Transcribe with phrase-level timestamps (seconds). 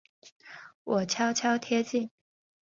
[0.83, 2.09] 我悄悄贴近